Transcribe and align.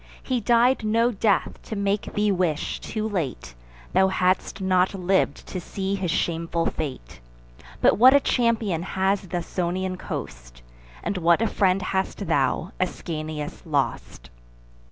He 0.23 0.41
died 0.41 0.83
no 0.83 1.11
death 1.11 1.61
to 1.61 1.75
make 1.75 2.11
thee 2.15 2.31
wish, 2.31 2.79
too 2.79 3.07
late, 3.07 3.53
Thou 3.93 4.07
hadst 4.07 4.59
not 4.59 4.95
liv'd 4.95 5.45
to 5.45 5.61
see 5.61 5.93
his 5.93 6.09
shameful 6.09 6.65
fate: 6.65 7.19
But 7.81 7.99
what 7.99 8.15
a 8.15 8.19
champion 8.19 8.81
has 8.81 9.21
th' 9.21 9.35
Ausonian 9.35 9.97
coast, 9.99 10.63
And 11.03 11.19
what 11.19 11.39
a 11.39 11.45
friend 11.45 11.83
hast 11.83 12.25
thou, 12.25 12.71
Ascanius, 12.79 13.61
lost!" 13.63 14.31